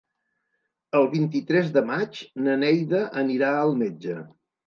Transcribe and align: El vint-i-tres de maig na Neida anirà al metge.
El 0.99 1.03
vint-i-tres 1.11 1.69
de 1.75 1.83
maig 1.91 2.23
na 2.47 2.57
Neida 2.63 3.01
anirà 3.25 3.51
al 3.59 3.77
metge. 3.85 4.19